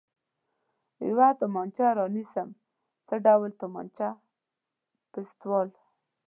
[1.09, 2.49] یوه تومانچه را نیسم،
[3.07, 4.09] څه ډول تومانچه؟
[5.11, 5.67] پېسټول.